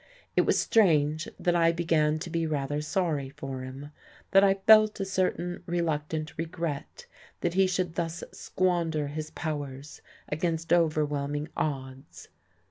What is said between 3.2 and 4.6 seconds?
for him, that I